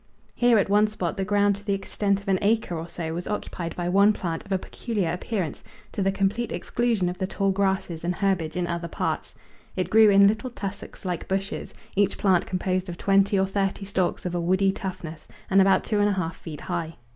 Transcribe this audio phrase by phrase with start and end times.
[0.33, 3.27] Here at one spot the ground to the extent of an acre or so was
[3.27, 7.51] occupied by one plant of a peculiar appearance, to the complete exclusion of the tall
[7.51, 9.35] grasses and herbage in other parts.
[9.75, 14.25] It grew in little tussocks like bushes, each plant composed of twenty or thirty stalks
[14.25, 16.95] of a woody toughness and about two and a half feet high.